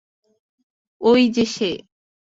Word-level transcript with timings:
ওই 1.01 1.21
যে 1.29 1.45
সে। 1.45 1.71